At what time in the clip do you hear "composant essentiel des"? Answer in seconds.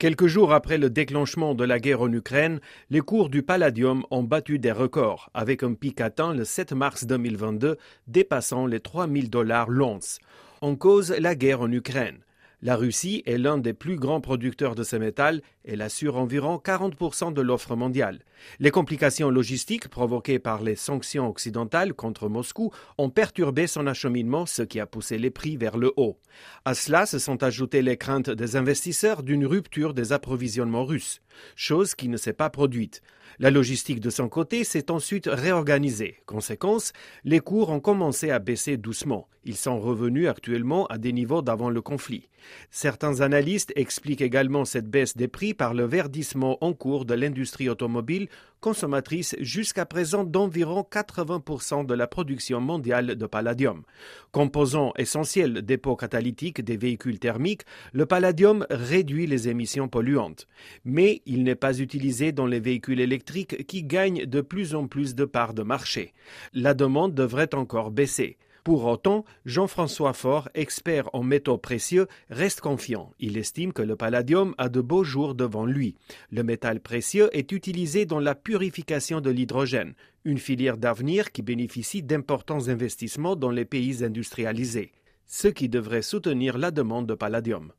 54.32-55.78